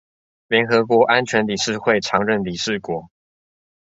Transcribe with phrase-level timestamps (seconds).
[0.47, 3.11] 聯合國安全理事會常任理事國